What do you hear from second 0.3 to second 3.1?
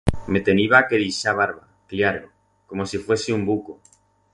Me teniba que dixar barba, cllaro, como si